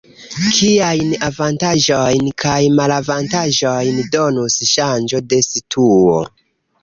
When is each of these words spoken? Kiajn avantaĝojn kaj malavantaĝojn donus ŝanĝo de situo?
Kiajn 0.53 1.11
avantaĝojn 1.25 2.31
kaj 2.45 2.55
malavantaĝojn 2.79 4.01
donus 4.15 4.55
ŝanĝo 4.73 5.23
de 5.35 5.43
situo? 5.49 6.19